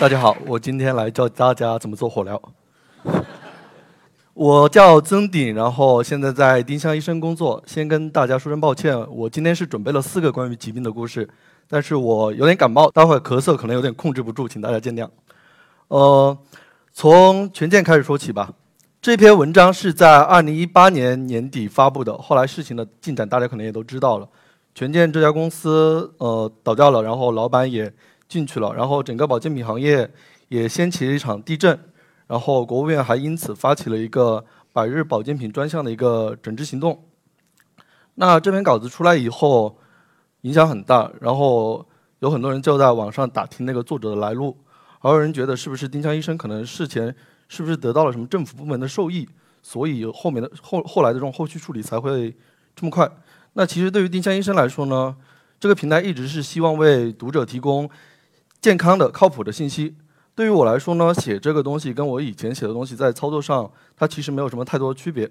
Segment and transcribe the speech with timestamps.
[0.00, 2.40] 大家好，我今天来教大家怎么做火疗。
[4.32, 7.62] 我叫曾鼎，然后现在在丁香医生工作。
[7.66, 11.28] 先跟大家说声抱歉，我今天是准备了四个关于疾病的故事，
[11.68, 15.06] 但是我有点感冒，待会儿咳嗽可能有点控制不住，请大家见谅。
[15.88, 16.38] 呃，
[16.94, 18.54] 从权健开始说起吧。
[19.02, 24.26] 这篇文章是在二零一八年年底发布的，后来事情的进展大家可能也都知道了。
[24.74, 27.92] 权健这家公司呃倒掉了，然后老板也。
[28.30, 30.08] 进去了，然后整个保健品行业
[30.46, 31.76] 也掀起了一场地震，
[32.28, 37.04] 然后国务院还因此发起了一个百日保健品专项的一个整治行动。
[38.14, 39.76] 那这篇稿子出来以后，
[40.42, 41.84] 影响很大，然后
[42.20, 44.56] 有很多人就在网上打听那个作者的来路，
[45.00, 47.12] 还有人觉得是不是丁香医生可能事前
[47.48, 49.28] 是不是得到了什么政府部门的授意，
[49.60, 52.32] 所以后面的后后来的这种后续处理才会
[52.76, 53.10] 这么快。
[53.54, 55.16] 那其实对于丁香医生来说呢，
[55.58, 57.90] 这个平台一直是希望为读者提供。
[58.60, 59.94] 健康的、靠谱的信息，
[60.34, 65.30] 对于我来说呢，写这个东西跟我以前写的东西在操作上，它其实没有什么太多的区别。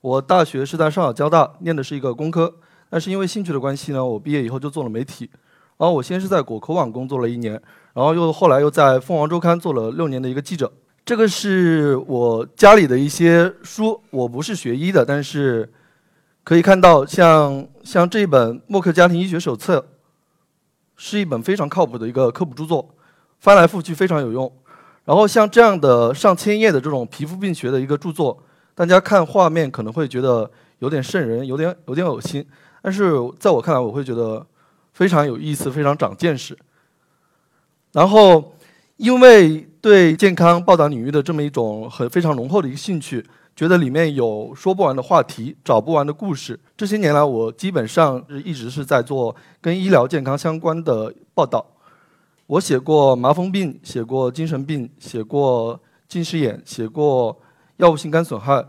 [0.00, 2.54] 我大学是在上海交大念的是一个工科，
[2.88, 5.28] 但是因为兴趣的关系呢，我毕业以后就做了媒体。
[5.76, 7.60] 然后我先是在果壳网工作了一年，
[7.92, 10.70] 然后又后来又在凤凰周刊做了六年的一个记者。
[11.04, 15.68] 这个是我家里的一些书，我不是学医的，但是
[16.44, 19.80] 可以看到像像这本《默克家庭医学手册》。
[21.02, 22.86] 是一本非常靠谱的一个科普著作，
[23.38, 24.52] 翻来覆去非常有用。
[25.06, 28.38] 然后像这样的上千页的这种皮肤病学的一个著作，
[28.74, 30.48] 大家看画面可能会觉得
[30.80, 32.46] 有点瘆人，有点有点恶心。
[32.82, 34.46] 但是在我看来，我会觉得
[34.92, 36.54] 非常有意思，非常长见识。
[37.92, 38.54] 然后
[38.98, 43.24] 因为对健康报道领域的这么一种很非常浓厚的一个兴趣。
[43.60, 46.58] 觉得里面有说不完的话题，找不完的故事。
[46.78, 51.66] 这些年来，我基本上是一直是在做跟医疗健康相关的报道。
[52.46, 55.78] 我写过麻风病，写过精神病，写过
[56.08, 57.38] 近视眼，写过
[57.76, 58.64] 药物性肝损害。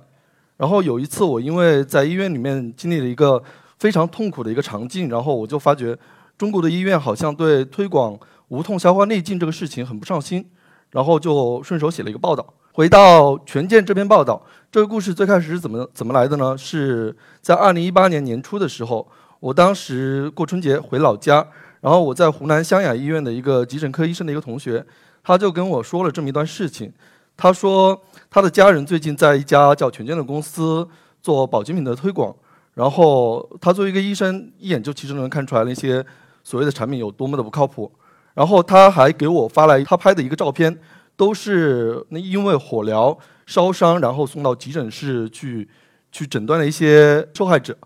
[0.58, 3.42] 然后有一次，我因为在医院里面经历了一个
[3.80, 5.98] 非常痛苦的一个场景，然后我就发觉
[6.38, 8.20] 中国的医院好像对推广
[8.50, 10.46] 无痛消化内镜这个事情很不上心，
[10.90, 12.46] 然后就顺手写了一个报道。
[12.74, 16.58] 回到权健这篇报道，这个故事最开始是怎么怎么来的呢？
[16.58, 19.06] 是在二零一八年年初的时候，
[19.42, 21.46] 我当时过春节回老家，
[21.82, 24.86] 然后我在湖南湘雅医院的一个急诊科医生的一个同学，
[25.22, 26.90] 他就跟我说了这么一段事情。
[27.36, 30.88] 他说他的家人最近在一家叫权健的公司
[31.22, 32.34] 做保健品的推广，
[32.76, 36.06] 然后他作为一个医生，一眼就其实能看出来那些
[36.42, 37.92] 所谓的产品有多么的不靠谱。
[38.34, 40.80] 然后他还给我发来他拍的一个照片。
[41.16, 45.68] 都是那因为火疗烧伤，然后送到急诊室去
[46.12, 47.78] 去诊断的一些受害者。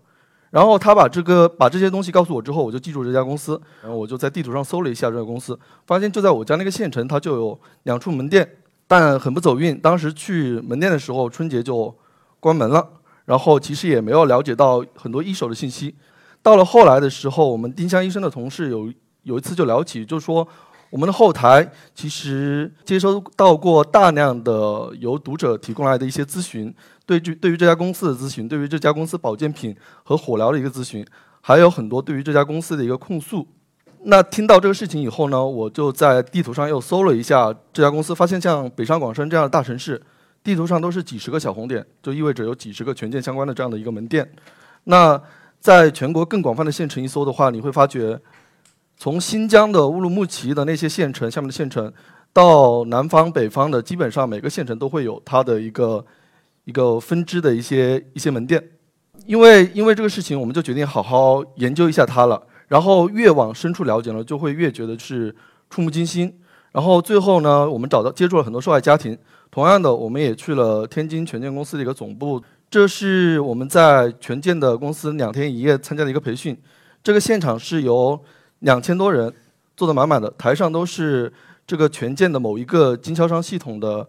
[0.50, 3.60] 然后他把这个把这些东西告诉我之后，我就记住这家公司。
[3.82, 8.48] 然后我就在地图上搜了一下这个公司，发现就在我家那个县城，它就有两处门店，
[8.86, 9.78] 但很不走运。
[9.80, 11.94] 当时去门店的时候，春节就
[12.40, 12.88] 关门了。
[13.26, 15.94] 然后其实也没有了解到很多一手的信息。
[16.42, 18.90] 到了后来的时候，我们丁香医生的同事有
[19.24, 20.46] 有一次就聊起，就说。
[20.96, 26.74] 我们的后台其实接收到过大量的由读者提供来的一些咨询，
[27.04, 31.06] 对于对于这家公司的咨询，对于这家公司保健品和火疗的一个咨询，
[31.42, 33.46] 还有很多对于这家公司的一个控诉。
[34.04, 40.00] 那听到这个事情以后呢，我就在地图上又搜了一下这家公司，发现像北上广深这样的大城市，
[40.42, 44.26] 地图上都是几十个小红点，就意味着有几十个权健相关的这样的一个门店。
[44.84, 45.20] 那
[45.60, 48.18] 在全国更广泛的县城一搜的话，你会发觉。
[48.96, 51.92] 从新疆的乌鲁木齐的那些县城，下面的县城，
[52.32, 56.04] 到南方、北方的，基本上每个县城都会有它的一个
[56.64, 58.62] 一个分支的一些一些门店。
[59.26, 62.40] 因为因为这个事情，我们就决定好好研究一下它了。
[62.68, 65.34] 然后越往深处了解呢，就会越觉得是
[65.70, 66.32] 触目惊心。
[66.72, 69.16] 然后最后呢，我们找到接触了很多受害家庭。
[69.50, 76.56] 同样的，我们也去了天津权健公司的一个总部，这是我们在权健的公司两天一夜参加的一个培训。
[77.02, 78.20] 这个现场是由
[78.66, 79.32] 两千多人
[79.76, 81.32] 坐得满满的，台上都是
[81.64, 84.04] 这个权健的某一个经销商系统的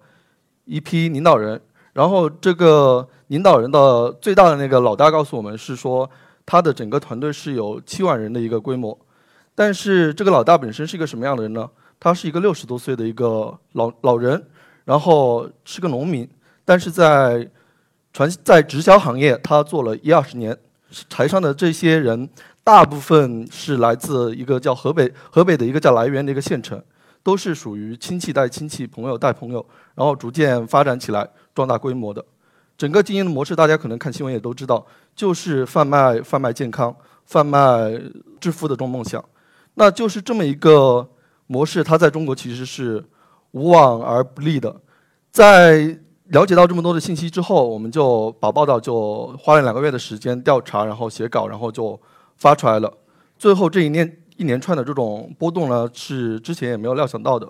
[0.66, 1.62] 一批领导人。
[1.94, 6.10] 然后这个领导人的最大的那个老大告诉我们是说，
[6.44, 8.98] 他的整个团队是有七万人的一个规模。
[9.54, 11.70] 但是这个老大本身是一个什么样的人呢？
[12.00, 14.44] 他是一个六十多岁的一个老老人，
[14.86, 16.28] 然后是个农民，
[16.66, 17.48] 但是在
[18.12, 20.58] 传在直销行业他做了一二十年。
[21.08, 22.28] 台上的这些人。
[22.68, 26.78] 大部分是来自一个叫河北河北的一个叫涞源的一个县城，
[27.24, 29.66] 都是属于亲戚带亲戚、朋友带朋友，
[29.96, 31.26] 然后逐渐发展起来、
[31.56, 32.22] 壮大规模的。
[32.78, 34.86] 整个经营的模式，大家可能看新闻也都知道，
[35.16, 36.94] 就是贩卖贩卖健康、
[37.24, 37.90] 贩卖
[38.42, 39.24] 致富的这种梦想。
[39.76, 41.08] 那就是这么一个
[41.46, 43.02] 模式，它在中国其实是
[43.52, 44.76] 无往而不利的。
[45.32, 51.98] 在了解到这么多的信息之后，我们就把报道就花了两个月的时间调查，然后写稿，然后就
[52.38, 52.92] 发出来了。
[53.38, 57.48] 最后这一年一连串的这种波动呢，是之前也没有料想到的。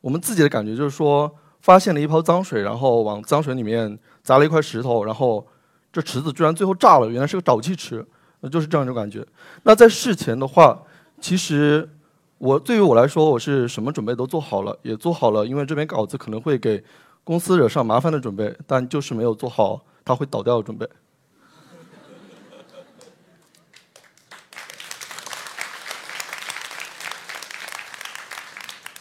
[0.00, 5.46] 我们自己的感觉就是说，发现了一泡脏水，然后往脏水里面砸了一块石头，然后
[5.92, 8.04] 这池子居然最后炸了，原来是个沼气池，
[8.50, 9.26] 就是这样一种感觉。
[9.62, 10.82] 那在事前的话，
[11.20, 11.88] 其实
[12.36, 16.84] 我对于我来说，我是什么准备都做好了，也做好了，因为这篇稿子可能会给
[17.22, 20.86] 公司惹上麻烦的准备，但就是没有做好它会倒掉的准备。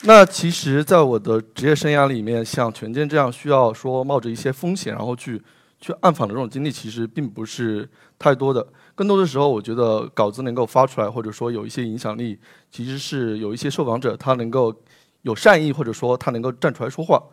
[0.05, 5.41] 那其实，在我的职业生涯里面，像权健这样需要说冒着一些风险，然后去
[5.79, 7.89] 去暗访的这种经历，其实并不是
[8.19, 8.67] 太多的。
[8.95, 12.37] 更多的时候，我觉得稿子能够发出来，或者说有一些影响力，
[12.69, 14.75] 其实是有一些受访者他能够
[15.21, 17.23] 有善意，或者说他能够站出来说话。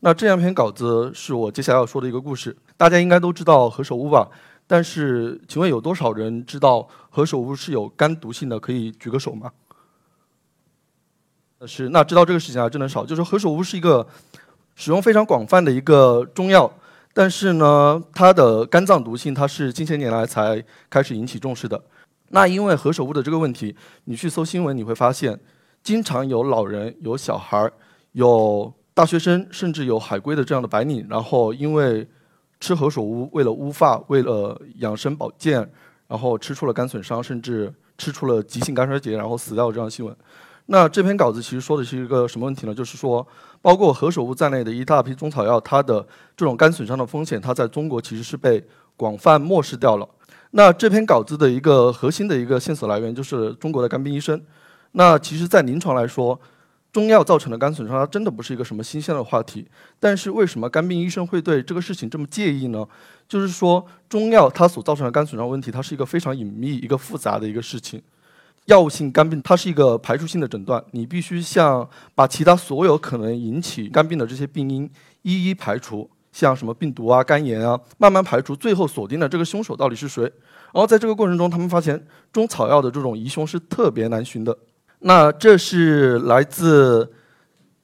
[0.00, 2.54] 那这样篇稿子是我接下来要说的一个故事。
[2.76, 4.28] 大家应该都知道何首乌吧？
[4.66, 8.60] 但是，请问有多少人知道何首乌是有肝毒性的？
[8.60, 9.50] 可以举个手吗？
[11.66, 13.04] 是，那知道这个事情还真的少。
[13.04, 14.06] 就是何首乌是一个
[14.76, 16.72] 使用非常广泛的一个中药，
[17.12, 21.82] 但是呢，它的肝脏毒性它是近些年来才开始引起重视的。
[22.28, 23.74] 那因为何首乌的这个问题，
[24.04, 25.38] 你去搜新闻你会发现，
[25.82, 27.70] 经常有老人、有小孩、
[28.12, 32.06] 有大学生，甚至有海归的这样的白领，然后因为
[32.60, 35.68] 吃何首乌，为了乌发，为了养生保健，
[36.06, 40.14] 然后吃出了肝损伤，甚至吃出了急性肝衰竭，然后死掉这样的新闻。
[40.70, 42.74] 那这篇稿子其实说的是一个什么问题呢？
[42.74, 43.26] 就是说，
[43.62, 46.06] 包括何首乌在内的一大批中草药，它的
[46.36, 48.62] 这种肝损伤的风险，它在中国其实是被
[48.94, 50.06] 广泛漠视掉了。
[50.50, 54.38] 那这篇稿子的一个核心的一个线索来源就是中国的肝病医生。
[54.92, 56.38] 那其实，在临床来说，
[56.92, 59.66] 中药造成的肝损伤，它真的不是一个什么新鲜的话题。
[59.98, 62.86] 但是，为什么肝病医生会对这个事情这么介意呢？
[63.26, 68.02] 就是说，中药它所造成的肝损伤问题，它是一个非常隐秘、一个复杂的一个事情。
[68.68, 74.88] 药物性肝病，它是一个排除性的诊断，你必须像把其他所有可能引起肝病的这些病因
[75.22, 80.22] 一一排除，像什么病毒啊、肝炎啊，慢慢排除，最后锁定了这个凶手到底是谁。
[80.24, 84.54] 然后在这个过程中，他们发现中草药的这种疑凶是特别难寻的。
[84.98, 87.10] 那这是来自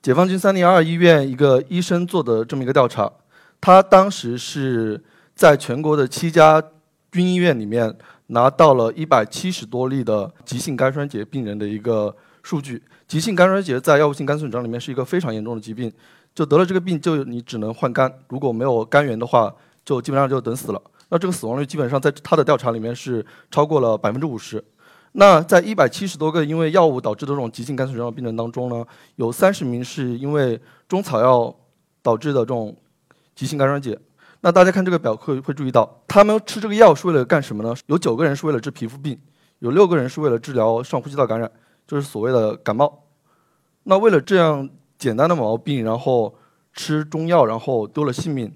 [0.02, 3.10] 解放军三零二医院一个医生做的这么一个调查，
[3.58, 5.02] 他当时是
[5.34, 6.62] 在全国的七家
[7.10, 7.96] 军医院里面。
[8.34, 12.82] 拿到了一百七十多例的急性肝衰竭病人的一个数据。
[13.06, 15.90] 急性肝衰竭在药物性肝损伤里面是一个非常严重的疾病，
[16.34, 19.54] 就得了这个病就你只能换肝，如果没有肝源的话，
[19.84, 20.82] 就基本上就等死了。
[21.10, 24.62] 那这个死亡率基本上在他的调查里面是超过了百分之五十。
[25.12, 28.84] 那在一百七十多个因为药物导致的这种急性肝损伤的病人当中呢，
[29.14, 31.54] 有三十名是因为中草药
[32.02, 32.76] 导致的这种
[33.36, 33.96] 急性肝衰竭。
[34.44, 37.74] 那大家看这个表会会注意到，他们吃这个药是为了干什么呢？
[37.86, 39.18] 有九个人是为了治皮肤病，
[39.60, 41.50] 有六个人是为了治疗上呼吸道感染，
[41.86, 43.06] 就是所谓的感冒。
[43.84, 44.68] 那为了这样
[44.98, 46.34] 简单的毛病，然后
[46.74, 48.54] 吃中药，然后丢了性命，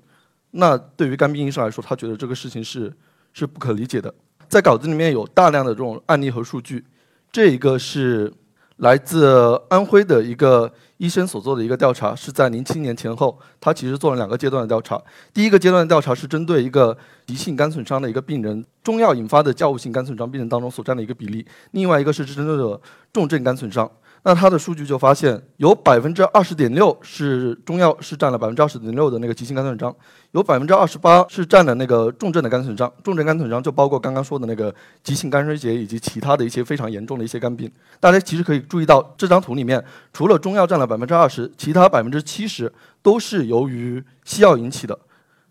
[0.50, 2.92] 那对于肝病医生来说，他觉得这个事情是
[3.32, 4.14] 是不可理解的。
[4.46, 6.84] 在稿子里面有大量的这种案例和数据，
[7.32, 8.30] 这一个是。
[8.78, 15.00] 来自安徽的一个医生所做的一个调查，是在零七年前后，他其实做了两个阶段的调查。
[15.32, 22.80] 第一个阶段的调查是针对一个急性肝损伤的一个病人，中药引发的药物性肝损伤病人当中所占的一个比例；另外一个是针对的
[23.12, 23.90] 重症肝损伤。
[24.24, 29.94] 那他的数据就发现，有百分之二十点六是中药是占了百分之二十点六的那个急性肝损伤，
[30.32, 32.92] 有百分之二十八是占了那个重症的肝损伤。
[33.02, 37.70] 重症肝损伤就包括刚刚说的那个急性肝衰竭以及其他的一些非常严重的一些肝病。
[38.00, 39.82] 大家其实可以注意到这张图里面，
[40.12, 42.70] 除了中药占了百分之二十，其他百分之七十
[43.00, 44.98] 都是由于西药引起的。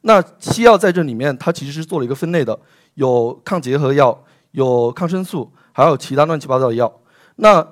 [0.02, 2.58] 那西药在这里面，它其实是做了一个分类的，
[2.94, 7.02] 有抗结核药，有抗生素，还有其他乱七八糟的药。
[7.38, 7.66] 那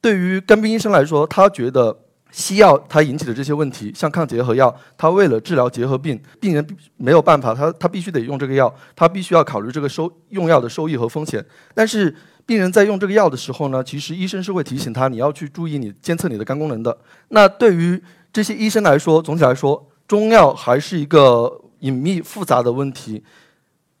[0.00, 1.96] 对于肝病医生来说，他觉得
[2.30, 6.64] 西药它引起的这些问题，像抗结核药，他为了治疗结核病，病人
[6.96, 11.44] 没有办法，他他必须得用这个药，他必须要考虑这个收用药的收益和风险。
[11.74, 12.14] 但是
[12.46, 16.96] 病人在用这个药的时候呢，其实医生是会提醒他，你要去注意你监测你的肝功能的。
[17.28, 18.00] 那对于
[18.32, 23.24] 这些医生来说，总体来说，中药还是一个隐秘复杂的问题，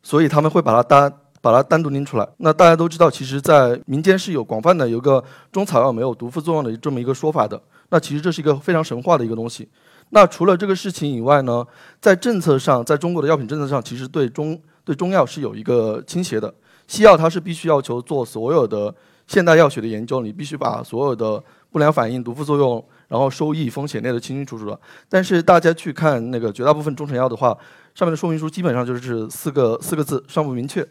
[0.02, 1.12] 所以他们会把它单。
[1.40, 2.28] 把它单独拎出来。
[2.38, 7.60] 那大家都知道，其实，在民间是有广泛的有个中草药没有毒副作用的这么一个说法的。
[7.90, 9.68] 那其实这是一个非常神话的一个东西。
[10.10, 11.66] 那除了这个事情以外呢，
[12.00, 16.52] 在政策上，在中国的药品政策上，其实对中对中药是有一个倾斜的。
[16.86, 18.94] 西药它是必须要求做所有的
[19.26, 24.80] 现代药学的研究，你必须把所有的不良反应、毒副作用，然后收益风险列得清清楚楚的。
[25.08, 27.48] 但是大家去看那个绝大部分中成药的话，
[27.94, 30.86] 上面的说明书基本上就是四个四个字，尚不明确。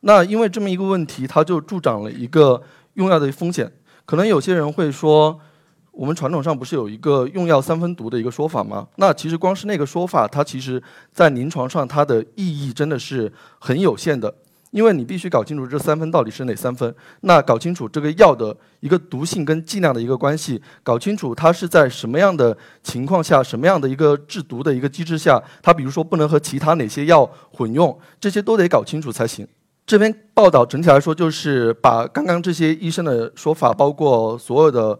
[0.00, 2.62] 那因为这么一个问题，它就助长了一个
[2.94, 3.70] 用药的风险。
[4.04, 5.38] 可能有些人会说，
[5.92, 8.88] 我们传统上不是有一个用药三分毒的一个说法吗？
[8.96, 14.34] 那其实光是那个说法，它其实在临床上它的意义真的是很有限的。
[14.70, 29.44] 因为你必须搞清楚这三分到底是哪三分，那搞清楚这个药的一个毒性跟剂量的一个关系，搞清楚它是在什么样的情况下、什么样的一个制毒的一个机制下，它比如说不能和其他哪些药混用，这些都得搞清楚才行。
[29.86, 34.98] 这篇报道整体来说就是把刚刚这些医生的说法，包括所有的、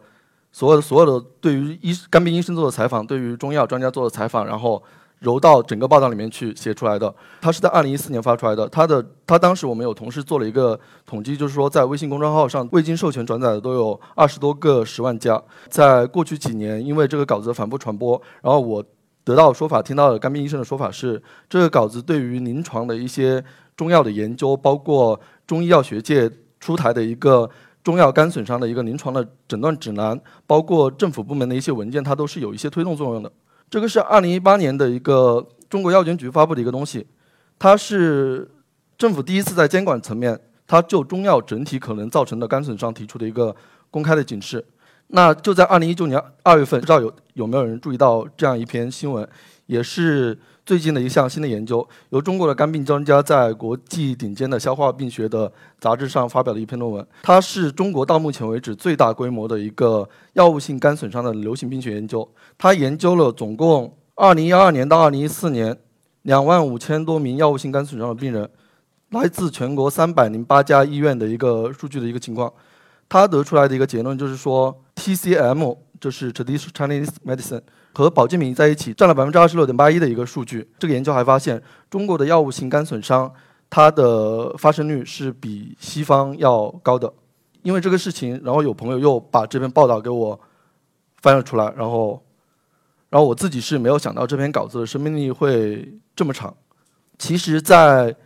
[0.53, 4.83] 所有的、所有的对于医肝病医生做的采访，对于中药专家做的采访，然后。
[5.21, 8.67] 揉到整个报道里面去写出来的，它是在二零一四年发出来的。
[8.71, 15.39] 它的它当时我们有同事做了一个统计，就是说在微信公众号上未经授权转载的都有二十多个十万加。
[15.69, 18.83] 在过去几年，因为这个稿子的反复传播，然后我
[19.23, 23.45] 得到说法，听到的肝病医生的说法是，这个稿子对于临床的一些
[23.81, 27.49] 中药的研究，包括中医药学界出台的一个
[27.83, 33.33] 中药肝损伤的一个临床的诊断指南，包括政府部门的一些文件，它都是有一些推动作用的。
[33.71, 37.07] 这个是二零一八年的一个中国药监局发布的一个东西，
[37.59, 38.47] 它是
[38.99, 43.57] 政府第一次在监管层面，它就中药整体可能造成的肝损伤提出的一个
[43.91, 44.63] 公开的警示。
[45.07, 49.27] 那就在二零一九年二月份，不知道有有没有人注意到这样一篇新闻，
[49.65, 50.39] 也是。
[50.71, 57.05] 最近的一项新的研究，由中国的肝病专家在国际顶尖的消化病学的杂志上发表了一篇论文。
[57.25, 62.31] 它是中国到目前为止最大规模的一个药物性肝损伤的流行病学研究。
[62.57, 65.77] 它研究了总共2012年到2014年
[66.27, 68.49] 2万五千多名药物性肝损伤的病人，
[69.09, 72.53] 来自全国308家医院的一个数据的一个情况。
[73.09, 77.63] 它得出来的一个结论就是说，TCM 就是 Traditional Chinese Medicine。
[78.01, 80.67] 和保健品在一起占了百分之二十六点八一的一个数据。
[80.79, 83.31] 这个研究还发现，中国的药物性肝损伤，
[83.69, 87.13] 它的发生率是比西方要高的。
[87.63, 90.41] 因为这个事情，然后有朋友又把这篇报道给我
[91.21, 92.23] 翻了出来，然后，
[93.11, 96.55] 然后我自己是没有想到这篇稿子的生命力会这么长。
[97.19, 98.17] 其实，在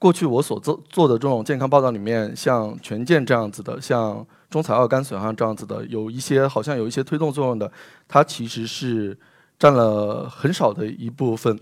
[0.00, 7.72] 过去我所做做的这种健康报道里面，像权健这样子的，像中草药肝损伤这样子的，有一些好像有一些推动作用的，
[8.06, 9.18] 它其实是
[9.58, 11.58] 占了很少的一部分。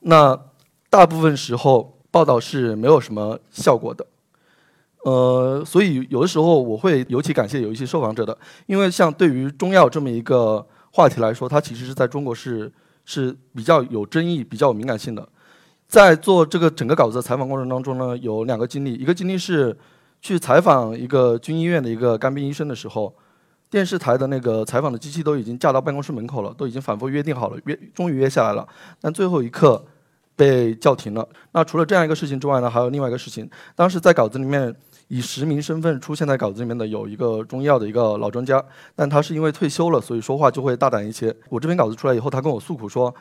[0.00, 0.38] 那
[0.90, 4.04] 大部分时候报道是没有什么效果的。
[5.04, 12.70] 呃，所以有的时候我会尤其感谢有一些受访者的，因为像对于中药这么一个话题来说，它其实是在中国是
[13.04, 15.26] 是比较有争议、比较有敏感性的。
[15.86, 18.92] 在做这个整个稿子的采访过程当中呢，有两个经历。
[18.94, 19.74] 一个经历是
[20.20, 23.14] 去采访一个军医院的一个肝病医生的时候，
[23.70, 28.66] 电视台的那个采访的机器都已经架到办公室门口了，都已经反复约定好了，约终于约下来了，
[29.00, 29.84] 但最后一刻
[30.34, 31.28] 被叫停了。
[31.52, 33.48] 那除了这样一个事情之外呢，还有另外一个事情。
[33.74, 34.74] 当时在稿子里面
[35.08, 41.34] 以实名身份出现在稿子里面的有一个中医药的一个老专家，但他是因为退休了，所以说话就会大胆一些。
[41.48, 43.14] 我这篇稿子出来以后，他跟我诉苦说，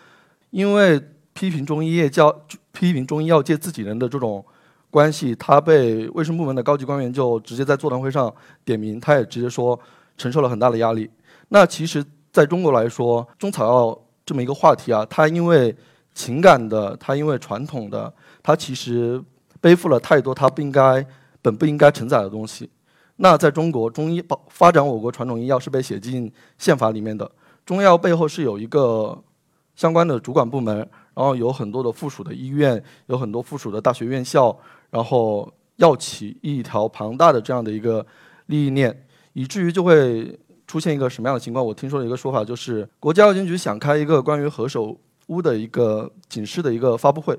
[0.49, 1.01] 因为。
[1.37, 2.35] 批评中医业教
[2.71, 4.43] 批评中医药界自己人的这种
[4.89, 9.77] 关系，他被卫生部门的高级官员就直接在座谈会上点名，他也直接说
[10.17, 11.09] 承受了很大的压力。
[11.49, 15.75] 那其实在中国来说，中草药这么一个话题啊，它因为
[16.13, 19.21] 情感的，它因为传统的，它其实
[19.59, 21.05] 背负了太多它不应该
[21.41, 22.69] 本不应该承载的东西。
[23.17, 27.29] 那在中国，中医保发展我国传统医药是被写进宪法里面的，
[27.65, 29.17] 中药背后是有一个
[29.75, 30.87] 相关的主管部门。
[31.17, 34.55] 然后有很多的附属的医院，有很多附属的大学院校，
[34.91, 38.05] 然后药企一条庞大的这样的一个
[38.45, 38.95] 利益链，
[39.33, 41.65] 以至于就会出现一个什么样的情况？
[41.65, 44.95] 我听说了一个说法就是，国家药监局想开一个关于何首
[45.29, 47.35] 乌的一个警示的一个发布会，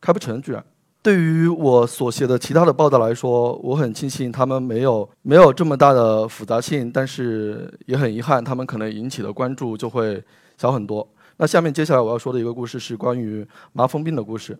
[0.00, 0.64] 开不成，居然。
[1.02, 10.22] 对于我所写的其他的报道来说，我很庆幸他们没有没有这么大的复杂性，但是也很遗憾，他们可能引起的关注就会
[10.56, 11.08] 小很多。
[11.38, 14.58] 那下面接下来我要说的一个故事是关于麻风病的故事。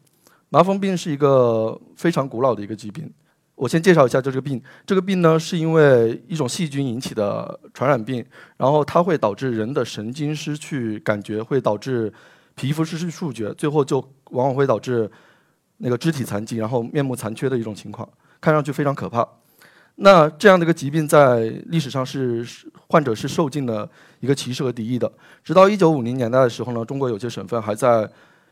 [0.48, 3.10] 麻风病是一个非常古老的一个疾病。
[3.54, 4.62] 我先介绍一下这个病。
[4.84, 8.24] 这个病呢是因为一种细菌引起的传染病，
[8.58, 12.12] 然后它会导致人的神经失去感觉，会导致
[12.54, 13.98] 皮肤失去触觉，最后就
[14.30, 15.10] 往往会导致
[15.78, 18.06] 那个肢体残疾，然后面目残缺的一种情况，
[18.40, 19.26] 看上去非常可怕。
[19.98, 22.46] 那这样的一个疾病在历史上是
[22.88, 23.88] 患者是受尽了
[24.20, 25.10] 一个歧视和敌意的。
[25.42, 28.06] 直到一九五零年代的时候呢，中国有些省份还在，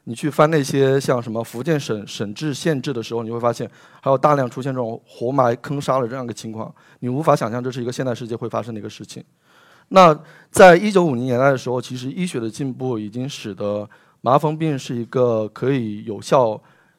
[0.04, 3.70] 你去翻那些像什么福建省省制县志的时候，你会发现
[4.00, 6.74] 还有大量出现这种活埋坑杀的这样一个情况。
[7.00, 9.22] 你无法想象这是一个现代世界会发生的一个事情。
[9.88, 10.18] 那
[10.50, 13.86] 在一九五零年代的时候，其实医学的进步已经使得
[14.22, 16.58] 麻风病是一个可以有效、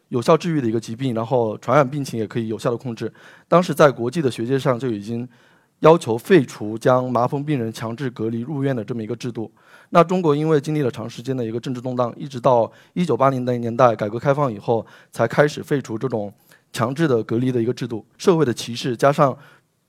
[0.10, 3.12] 有效治愈的一个疾病，然后传染病情也可以有效的控制。
[3.48, 5.28] 当时在国际的学界上就已经
[5.80, 9.52] 要求废除将麻风病人强制隔离入院的这么一个制度。
[9.90, 16.34] 那中国因为经历了长时间的一个政治动荡，一直到一九八零年代改革开放以后，才开始废除这种
[16.72, 18.06] 强制的隔离的一个制度。
[18.18, 19.38] 社会的歧视加上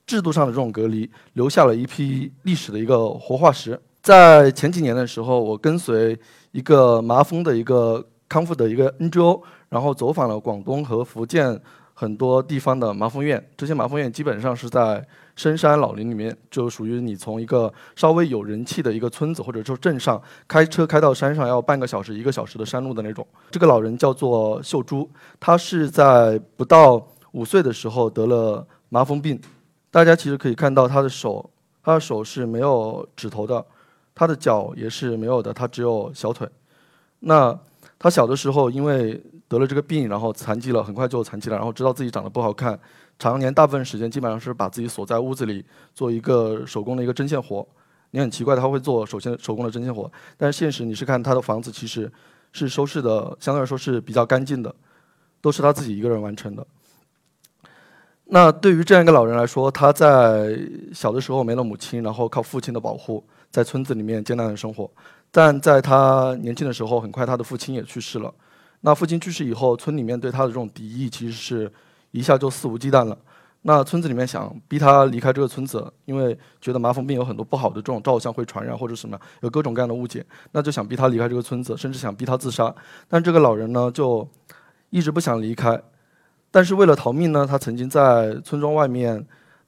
[0.06, 3.80] 制度上的这种隔离，留下了一批历史的一个活化石。
[4.02, 6.16] 在前几年的时候，我跟随
[6.52, 11.61] 一个麻风的一个康复的一个 NGO，然后走访了广东和福建
[11.94, 13.42] 很多地方的麻风院。
[13.56, 23.26] 这些麻风院基本上是在深山老林里面，就属于你从一个稍微有人气的一个村子或者说镇上开车开到山上要半个小时、一个小时的山路的那种。
[23.50, 25.08] 这个老人叫做秀珠，
[25.40, 29.40] 他是在不到五岁的时候得了麻风病。
[29.90, 31.50] 大家其实可以看到他的手，
[31.82, 33.64] 他的手是没有指头的。
[34.14, 36.49] 他的脚也是没有的，他只有小腿。
[37.20, 37.58] 那
[37.99, 42.79] 他小的时候因为得了这个病，然后残疾了，很快就残疾了，然后知道自己长得不好看，
[43.19, 47.67] 常年大部分时间基本上是把自己锁在屋子里做一个手工的一个针线活。
[48.11, 52.11] 你很奇怪他会做手线手工的针线活，但是现实你是看他的房子其实
[52.53, 54.75] 是收拾的相对来说是比较干净的，
[55.41, 56.67] 都是他自己一个人完成的。
[58.25, 60.59] 那对于这样一个老人来说，他在
[60.93, 63.23] 小的时候没了母亲，然后靠父亲的保护。
[63.49, 64.91] 在村子里面艰难的生活，
[65.31, 68.35] 但在他年轻的时候，很快他的父亲也去世了。
[68.80, 71.73] 那父亲去世以后，村里面对他的这种敌意其实是
[72.11, 73.16] 一下就肆无忌惮了。
[73.62, 82.73] 那村子里面想逼他离开这个村子，因为觉得麻风病有很多不好的这种照相会传染或者什么，有各种各样的误解，那就想逼他离开这个村子，甚至想逼他自杀。
[83.09, 84.28] 但这个老人呢，就
[84.91, 85.82] 一直不想离开。
[86.50, 89.26] 但是为了逃命呢，他曾经在村庄外面。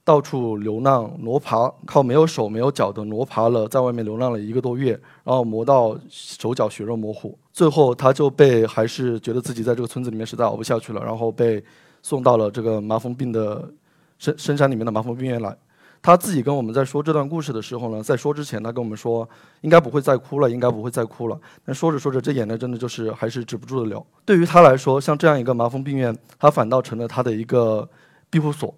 [0.09, 11.63] 到处流浪挪爬，靠没有手没有脚的挪爬了，在外面流浪了一个多月，然后磨到手脚血肉模糊，最后他就被还是觉得自己在这个村子里面实在熬不下去了，然后被
[12.01, 13.71] 送到了这个麻风病的
[14.17, 15.55] 深深山里面的麻风病院来。
[16.01, 19.29] 他自己跟我们在说这段故事的时候呢，在说之前他跟我们说
[19.61, 21.39] 应该不会再哭了，应该不会再哭了。
[21.63, 24.03] 但说着说着，这眼泪真的就是还是止不住的流。
[24.25, 27.87] 对于他来说，像这样一个麻风病院，他反倒成了他的一个
[28.31, 28.73] 庇护所。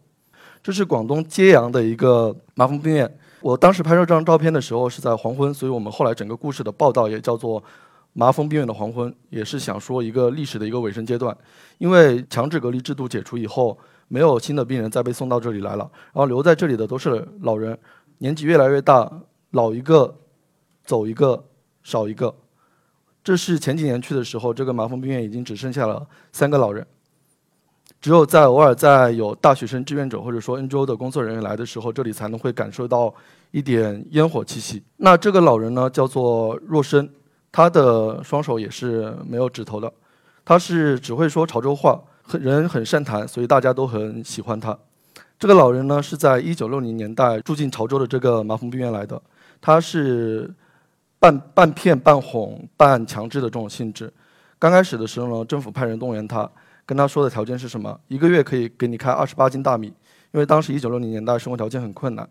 [0.64, 3.18] 这是广东揭阳的一个麻风病院。
[3.42, 7.62] 我当时拍摄这张照片的时候是在黄昏，所以我们后来整个故事的报道也叫做
[8.14, 11.36] “麻风病院的黄昏”，也是想说一个历史的一个尾声阶段。
[11.80, 13.76] 因为强制隔离制度解除以后，
[14.08, 17.76] 没有新的病人再被送到这里来了，然后留在这里的都是老人，
[18.20, 19.12] 年纪越来越大，
[19.52, 20.14] 老一个，
[20.86, 21.44] 走一个，
[21.82, 22.36] 少一个。
[23.24, 26.86] 这是前几年去的时候，这个麻风病院已经只剩下了三个老人。
[28.02, 33.14] 只有在偶尔在有大学生志愿者或者说 NGO 的工作人员来的时候，这里才能会感受到
[33.52, 34.82] 一点烟火气息。
[34.98, 37.08] 那这个老人呢，叫做若生，
[37.52, 39.94] 他的双手也是没有指头的，
[40.44, 44.76] 他是只会说潮州话，很人很善谈，所以大家都很喜欢他。
[45.38, 49.22] 这个老人呢，是在一九六零年代住进潮州的这个麻风病院来的，
[49.62, 50.52] 他是
[51.20, 54.12] 半半骗半哄半强制的这种性质。
[54.58, 56.50] 刚开始的时候呢，政府派人动员他。
[56.92, 57.98] 跟他说的条件是什么？
[58.10, 59.88] 一个月可以给你开二十八斤大米，
[60.34, 62.30] 因为当时一九六零年代生活条件很困难，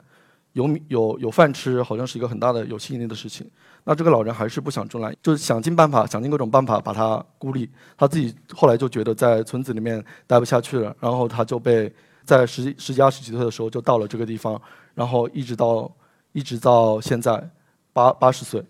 [0.52, 3.50] 有米有有饭吃，好像是一个很大的有吸引力的事情。
[3.84, 7.70] 那这个老人还是不想出来，就想尽办法，想尽各种办法把他孤立。
[7.96, 11.90] 他自己后来就觉得在村子里面待不下去了，然后他就被
[12.22, 14.60] 在十十几二十几岁的时候就到了这个地方，
[14.94, 15.90] 然后一直到
[16.32, 17.48] 一直到现在
[17.94, 18.62] 八八十岁。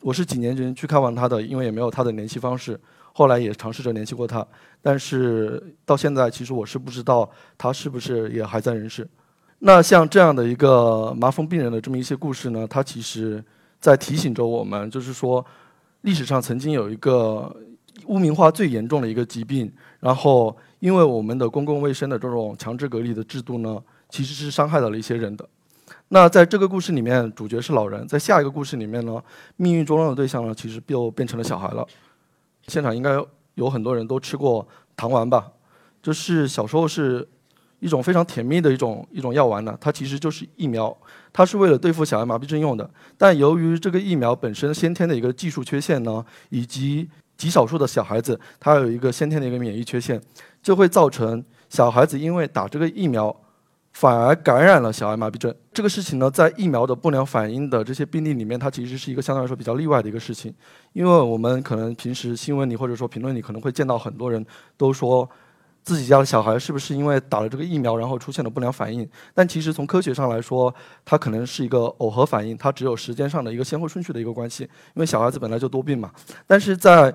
[0.00, 2.80] 我是几年前去看望他的，因为也没有他的联系方式。
[3.16, 4.46] 后来也尝试着联系过他，
[4.82, 7.26] 但是到现在其实我是不知道
[7.56, 9.08] 他是不是也还在人世。
[9.60, 13.42] 那像这样的一个麻风病人的这么一些故事呢，它其实
[13.80, 15.42] 在提醒着我们，就是说
[16.02, 17.50] 历史上曾经有一个
[18.04, 25.48] 污名化最严重的一个疾病，然后因为我们的公共卫生的这种强制隔离的制度呢，其实是伤害到了一些人的。
[26.08, 29.18] 那在这个故事里面，主角是老人；在下一个故事里面呢，
[29.56, 31.86] 命运捉弄的对象呢，其实又变成了小孩了。
[32.68, 33.16] 现场应该
[33.54, 35.52] 有很多人都吃过糖丸吧？
[36.02, 37.26] 就是小时候是
[37.80, 39.76] 一种非常甜蜜的一种一种药丸呢。
[39.80, 40.96] 它其实就是疫苗，
[41.32, 42.88] 它是为了对付小儿麻痹症用的。
[43.18, 50.20] 但由于这个疫苗本身先天的一个技术缺陷呢，以及极少数的小孩子他有一个先天的一个免疫缺陷，
[50.62, 53.34] 就会造成小孩子因为打这个疫苗。
[53.96, 60.54] 反而感染了小儿麻痹症，这个事情呢，在疫苗的不良反应的这些病例里面，它其实是一个相对来说比较例外的一个事情。
[60.92, 64.44] 因为我们可能平时新闻里或者说评论里可能会见到很多人
[64.76, 65.26] 都说，
[65.82, 69.08] 自己家的小孩是不是因为打了这个疫苗，然后出现了不良反应。
[69.32, 74.64] 但其实从科学上来说，它可能是一个耦合反应，它只有时间上的一个先后顺序的一个关系。
[74.64, 76.10] 因为小孩子本来就多病嘛。
[76.46, 77.10] 但是在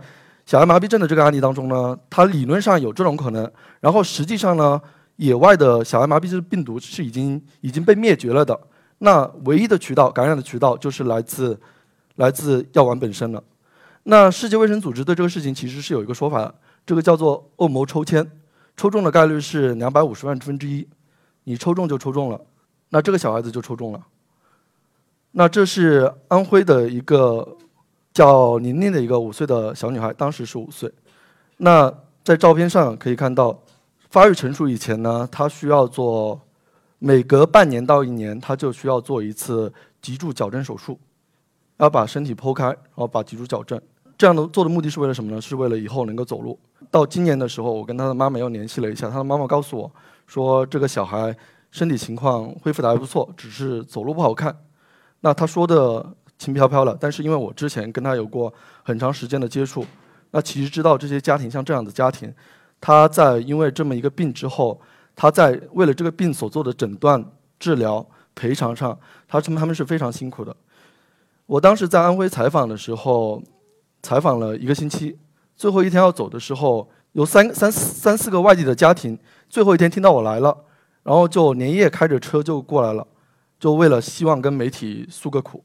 [0.48, 3.48] 小儿麻痹症的这个案例当中呢，它理论上有这种可能，
[3.82, 4.82] 然后实际上呢，
[5.18, 8.60] 野外的小儿麻痹症病毒是已经已经被灭绝了的。
[9.00, 11.60] 那唯一的渠道感染的渠道就是来自
[12.16, 13.44] 来自药丸本身了。
[14.04, 16.54] 那世界卫生组织对这个事情其实是有一个说法，
[16.86, 18.28] 这个叫做恶魔抽签，
[18.76, 20.88] 抽中的概率是两百五十万分之一，
[21.44, 22.42] 你抽中就抽中了，
[22.90, 24.02] 那这个小孩子就抽中了。
[25.32, 27.58] 那这是安徽的一个
[28.14, 30.92] 叫宁宁的一个五岁的小女孩，当时是五岁。
[31.58, 31.94] 那
[32.24, 33.58] 在照片上可以看到，
[34.12, 36.40] 发育成熟以前呢，他需要做。
[37.04, 41.00] 每隔半年到一年，他就需要做一次脊柱矫正手术，
[41.78, 43.82] 要把身体剖开，然后把脊柱矫正。
[44.16, 45.42] 这样的做的目的是为了什么呢？
[45.42, 46.60] 是为了以后能够走路。
[46.92, 49.92] 到今年的时候，我跟他的妈妈又联系了一下，他的妈妈告诉我，
[50.28, 51.36] 说这个小孩
[51.72, 54.56] 身体情况恢复的还不错，只是走路不好看。
[55.22, 56.06] 那他说的
[56.38, 59.84] 轻飘飘的，但是因为我之前跟他有过很长时间的接触，
[60.30, 62.32] 那其实知道这些家庭像这样的家庭，
[62.82, 64.82] 他在因为这么一个病之后。
[65.14, 67.24] 他在为了这个病所做的诊断、
[67.60, 70.56] 治疗、赔偿上，他他们他们是非常辛苦的。
[71.46, 73.44] 我当时在安徽采访的时候，
[74.02, 75.20] 采访了一个星期，
[75.56, 80.58] 最后一天要走的时候，有三三三四个外地的家庭，最后一天听到我来了，
[81.04, 83.06] 然后就连夜开着车就过来了，
[83.60, 85.64] 就为了希望跟媒体诉个苦，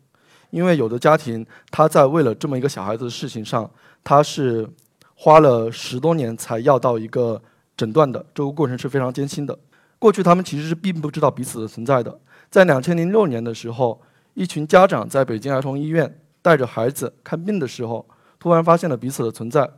[0.51, 3.71] 因为有的家庭他在为了这么一个小孩子的事情上，
[4.03, 4.69] 他是
[5.17, 7.43] 花了十多年才要到一个。
[7.77, 9.55] 诊断的这个过程是非常艰辛的。
[9.99, 12.19] 过去他们其实是并不知道彼此的存在的。
[12.49, 14.01] 在两千零六年的时候，
[14.33, 18.07] 一群家长在北京儿童医院带着孩子看病的时候，
[18.39, 19.71] 突然发现了彼此的存在。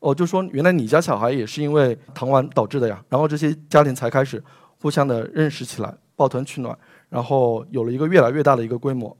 [0.00, 3.02] 哦，就说原来你家小孩也是因为糖丸导致的呀。
[3.08, 4.44] 然后这些家庭才开始
[4.82, 6.78] 互相的认识起来，抱团取暖，
[7.08, 9.16] 然后有了一个越来越大的一个规模。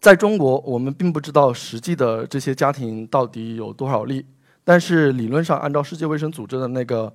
[0.00, 4.26] 在中国，我们并不知道实际的这些家庭到底有多少例，
[4.68, 7.10] 但是理论上按照世界卫生组织的那个。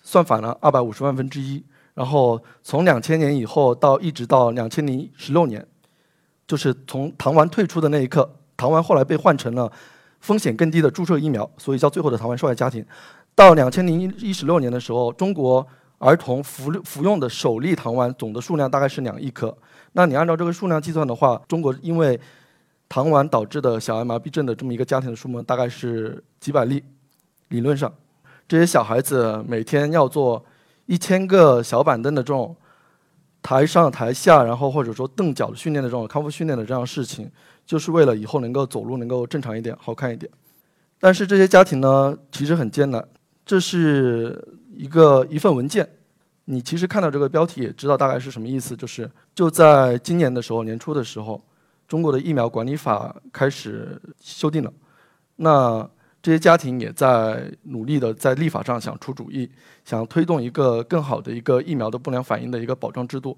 [0.00, 5.66] 算法呢二百五十万分之一，然后从两千年以后到一直到两千零十六年，
[6.46, 9.70] 就是从糖丸退出的那一刻，糖丸后来被换成了
[10.20, 12.82] 风险更低的注射疫苗，所以叫最后的糖丸受害家庭。
[13.34, 15.66] 到两千零一十六年的时候，中国
[15.98, 19.54] 儿童服服用的首例糖丸总的数量大概是两亿颗。
[19.92, 22.18] 那你按照这个数量计算的话，中国因为
[22.88, 26.82] 糖丸导致的小儿麻痹症的这么一个家庭的数目大概是几百例，
[27.48, 27.92] 理论上。
[28.46, 30.42] 这些小孩子每天要做
[30.86, 32.56] 一千个小板凳的这种
[33.42, 37.30] 台上台下，然后或者说蹬脚的训练的这种康复训练的这样事情，
[37.66, 40.30] 就是为了以后能够走路能够正常一点、好看一点。
[40.98, 43.06] 但是这些家庭呢，其实很艰难。
[43.44, 45.88] 这是一个一份文件，
[46.46, 51.40] 你其实看到这个标题也知道大概是什么意思，就是就在今年的时候年初的时候，
[51.88, 54.72] 中国的疫苗管理法开始修订了。
[55.36, 55.88] 那
[56.20, 59.48] 这些家庭也在努力的在立法上想出主意，
[59.84, 63.36] 想推动一个更好的一个疫苗的不良反应的一个保障制度。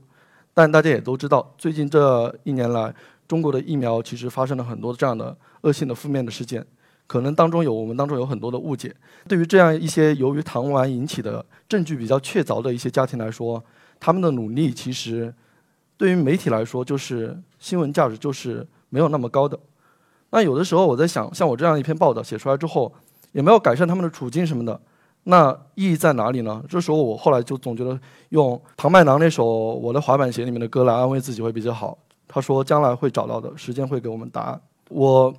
[0.52, 2.92] 但大家也都知道，最近这一年来，
[3.28, 6.66] 中国的疫苗其实发生了很多这样的恶性的负面的事件，
[7.06, 8.92] 可能当中有我们当中有很多的误解。
[9.28, 13.62] 对于这样一些由于糖丸引起的证据比较确凿的一些家庭来说，
[14.00, 15.32] 他们的努力其实
[15.96, 19.56] 对于媒体来说就是新闻价值就是没有那么高的。
[20.30, 22.92] 那有的时候我在想，像我这样一篇报道写出来之后，
[23.30, 24.80] 也没有改善他们的处境什么的，
[25.24, 26.62] 那意义在哪里呢？
[26.68, 27.96] 这时候我后来就总觉得
[28.30, 31.96] 用庞麦郎那首《我的滑板鞋》里面的歌来安慰自己会比较好。
[32.26, 34.60] 他说将来会找到的，时间会给我们答案。
[34.88, 35.34] 我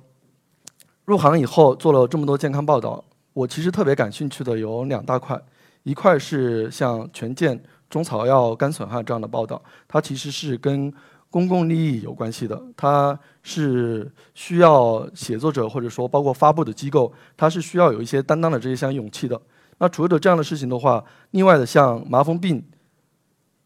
[1.06, 5.40] 入行以后做了这么多健康报道，我其实特别感兴趣的有两大块，
[5.84, 7.58] 一块是像权健
[7.88, 10.92] 中草药肝损害这样的报道，它其实是跟
[11.32, 19.40] 公共利益有关系的，它是需要写作者或者说包括发布的机构，它是需要有一些担当的这一项勇气的。
[19.78, 22.62] 那除了这样的事情的话，另外的像麻风病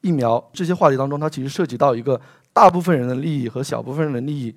[0.00, 2.20] 疫苗这些话题当中，它其实涉及到一个
[2.52, 4.54] 大部分人的利益和小部分人的利益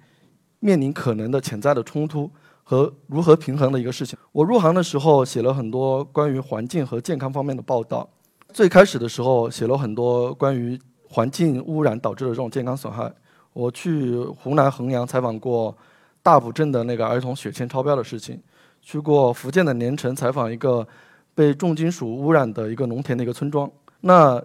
[0.60, 2.30] 面临可能的潜在的冲突
[2.63, 4.15] 和如何平衡的一个事情。
[4.32, 8.08] 我入行的时候写了很多关于环境和健康方面的报道，
[8.54, 10.80] 最开始的时候写了很多关于。
[11.10, 13.12] 环境污染导致的这种健康损害，
[13.52, 15.76] 我去湖南衡阳采访过
[16.22, 18.39] 大埔镇的那个儿童血铅超标的事情，
[18.82, 20.88] 去过福建的连城采访一个
[21.34, 23.69] 被重金属污染的一个农田的一个村庄。
[24.02, 24.41] 那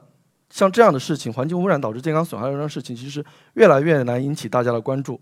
[0.48, 3.24] 像这样的事情，环境污染导致健康损害的这种事情，其实
[3.54, 5.20] 越来越难引起大家的关注，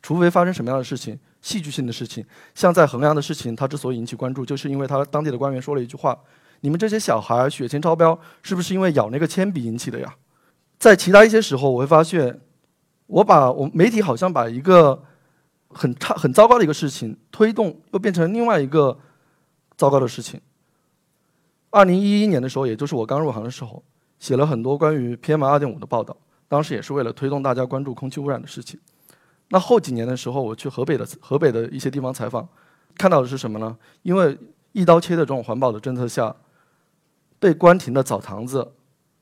[0.00, 2.24] 除非发生什么样的事情，戏剧性的事情。
[2.54, 6.16] 像在衡阳的事情，它之所以引起关注，就是因为它当地的官员说了一句话，
[6.60, 10.14] 你们这些小孩血铅超标，是不是因为咬那个铅笔引起的呀？
[10.78, 12.40] 在其他一些时候，我会发现，
[13.06, 15.02] 我把我媒体好像把一个
[15.68, 18.98] 很差、很糟糕的一个事情推动，又变成另外一个
[19.76, 20.40] 糟糕的事情。
[21.70, 23.82] 二零一一年的时候，也就是我刚入行的时候，
[24.18, 26.16] 写了很多关于 PM 二点五的报道，
[26.48, 28.78] 当时也是为了推动大家关注空气污染的事情。
[29.48, 32.46] 那后几年的时候，我去河北的河北的一些地方采访，
[32.96, 33.76] 看到的是什么呢？
[34.02, 34.38] 因为
[34.72, 36.34] 一刀切的这种环保的政策下。
[37.38, 38.66] 被关停的澡堂子，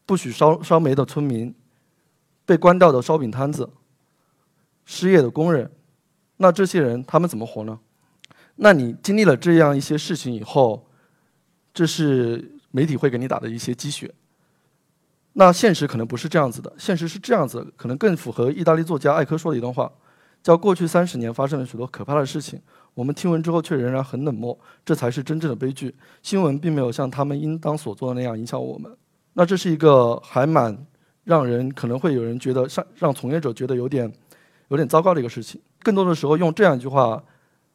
[0.07, 1.55] 不许烧烧煤的村民，
[2.45, 3.71] 被关掉的烧饼摊子，
[4.85, 5.71] 失业的工人，
[6.37, 7.79] 那这些人他们怎么活呢？
[8.57, 10.87] 那你经历了这样一些事情以后，
[11.73, 14.15] 这是媒体会给你打的一些鸡血。
[15.33, 19.91] 那现实可能不是这样子的，现实是这样子，可能更符合意大利作家艾科说的一段话，
[20.43, 22.61] 叫过去三十年发生了许多可怕的事情。
[22.95, 25.93] 我们听闻之后却仍然很冷漠，这才是真正的悲剧。
[26.23, 28.97] 新闻并没有像他们应当所做的那样影响我们。
[29.35, 30.77] 那这是一个还蛮
[31.25, 34.13] 让人可能会有人觉得让让从业者觉得有点
[34.69, 35.61] 有点糟糕的一个事情。
[35.83, 37.23] 更多的时候用这样一句话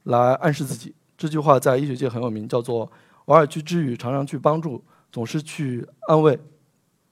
[0.04, 2.92] 来暗示自己，这句话在医学界很有名，叫做
[3.26, 6.38] “偶尔去治愈，常常去帮助，总是去安慰”。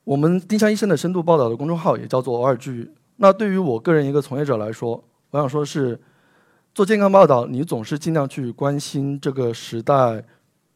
[0.04, 2.92] 我们丁香医生的深度报道的公众号也叫做“偶尔治愈”。
[3.18, 6.00] 那对于我个人一个从业者来说，我想说的是。
[6.74, 10.24] 做健康报道，你总是尽量去关心这个时代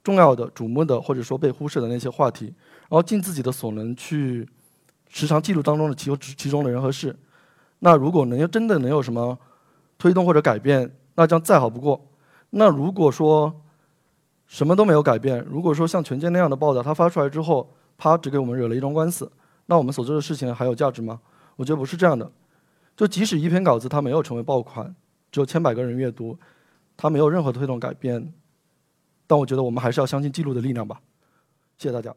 [0.01, 2.51] 重要的、瞩目的，或者说被忽视的那些话题，
[2.91, 4.45] 然后尽自己的所能去
[5.07, 7.17] 时常记录当中的其其中的人和事。
[7.79, 9.39] 那如果能真的能有什么
[9.97, 12.05] 推动或者改变，那将再好不过。
[12.49, 13.61] 那如果说
[14.45, 19.31] 什么都没有改变，如果说像权健那样的报道，它发出来之后，啪，只给我们惹了一桩官司，
[19.67, 21.21] 那我们所做的事情还有价值吗？
[21.55, 22.29] 我觉得不是这样的。
[22.97, 24.93] 就即使一篇稿子它没有成为爆款。
[25.31, 26.37] 只有千百个人阅读，
[26.97, 28.33] 它没有任何推动改变，
[29.25, 30.99] 但我觉得我们还是要相信记录的力量吧。
[31.77, 32.13] 谢谢大家。